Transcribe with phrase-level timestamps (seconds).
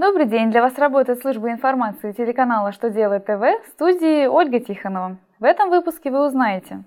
[0.00, 0.52] Добрый день!
[0.52, 5.16] Для вас работает служба информации телеканала «Что делает ТВ» в студии Ольга Тихонова.
[5.40, 6.84] В этом выпуске вы узнаете,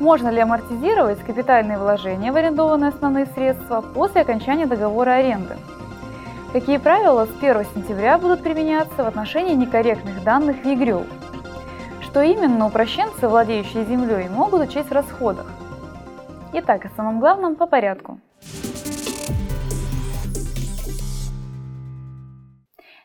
[0.00, 5.54] можно ли амортизировать капитальные вложения в арендованные основные средства после окончания договора аренды,
[6.52, 11.04] какие правила с 1 сентября будут применяться в отношении некорректных данных в ЕГРЮ,
[12.00, 15.46] что именно упрощенцы, владеющие землей, могут учесть в расходах.
[16.52, 18.18] Итак, о самом главном по порядку–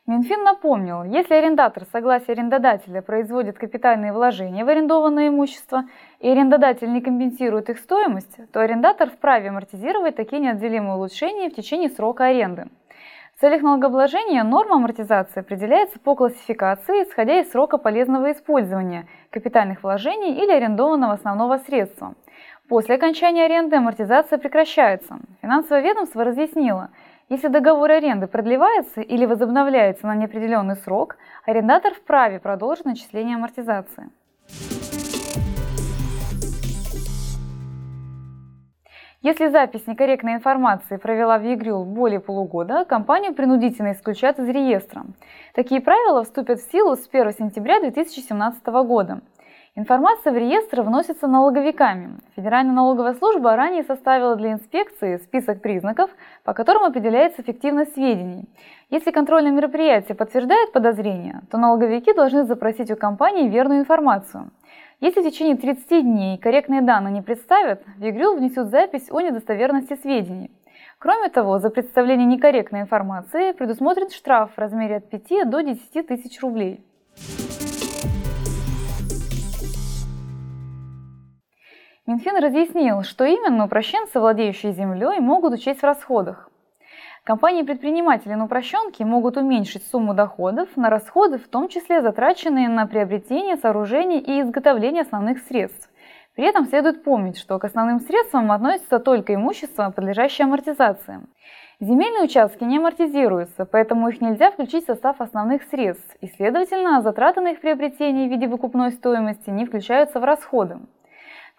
[0.08, 5.84] Минфин напомнил, если арендатор с согласия арендодателя производит капитальные вложения в арендованное имущество
[6.20, 11.90] и арендодатель не компенсирует их стоимость, то арендатор вправе амортизировать такие неотделимые улучшения в течение
[11.90, 12.68] срока аренды.
[13.36, 20.43] В целях налогообложения норма амортизации определяется по классификации, исходя из срока полезного использования капитальных вложений
[20.43, 22.16] или арендованного основного средства.
[22.68, 25.20] После окончания аренды амортизация прекращается.
[25.42, 26.90] Финансовое ведомство разъяснило–
[27.29, 34.09] если договор аренды продлевается или возобновляется на неопределенный срок, арендатор вправе продолжить начисление амортизации.
[39.22, 45.04] Если запись некорректной информации провела в ЕГРЮЛ более полугода, компанию принудительно исключат из реестра.
[45.54, 49.20] Такие правила вступят в силу с 1 сентября 2017 года.
[49.75, 52.17] Информация в реестр вносится налоговиками.
[52.36, 56.09] Федеральная налоговая служба ранее составила для инспекции список признаков,
[56.44, 58.50] по которым определяется эффективность сведений.
[58.89, 64.50] Если контрольное мероприятие подтверждает подозрения, то налоговики должны запросить у компании верную информацию.
[65.02, 69.95] Если в течение 30 дней корректные данные не представят, в ЕГРЮЛ внесут запись о недостоверности
[69.95, 70.52] сведений.
[70.98, 76.42] Кроме того, за представление некорректной информации предусмотрен штраф в размере от 5 до 10 тысяч
[76.42, 76.83] рублей.
[82.10, 86.50] Минфин разъяснил, что именно упрощенцы, владеющие землей, могут учесть в расходах.
[87.24, 93.58] Компании-предприниматели на упрощенке могут уменьшить сумму доходов на расходы, в том числе затраченные на приобретение
[93.58, 95.88] сооружений и изготовление основных средств.
[96.34, 101.20] При этом следует помнить, что к основным средствам относится только имущество, подлежащее амортизации.
[101.80, 107.42] Земельные участки не амортизируются, поэтому их нельзя включить в состав основных средств, и, следовательно, затраты
[107.42, 110.80] на их приобретение в виде выкупной стоимости не включаются в расходы.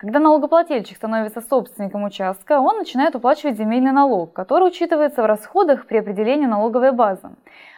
[0.00, 5.98] Когда налогоплательщик становится собственником участка, он начинает уплачивать земельный налог, который учитывается в расходах при
[5.98, 7.28] определении налоговой базы.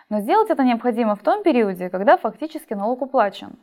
[0.08, 3.58] Но сделать это необходимо в том периоде, когда фактически налог уплачен.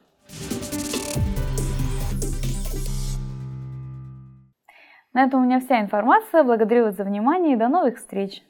[5.14, 6.44] На этом у меня вся информация.
[6.44, 8.44] Благодарю вас за внимание и до новых встреч!